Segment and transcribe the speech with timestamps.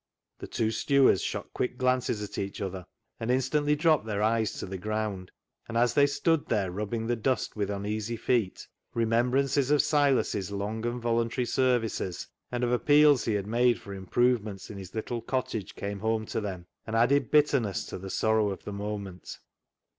[0.39, 2.87] The two stewards shot quick glances at each other,
[3.19, 5.29] and instantly dropped their eyes to the ground,
[5.67, 10.83] and as they stood there rubbing the dust with uneasy feet, remembrances of Silas' long
[10.87, 15.75] and voluntary services and of appeals he had made for improvements in his little cottage
[15.75, 19.37] came home to them, and added bitterness to the sorrow of the moment.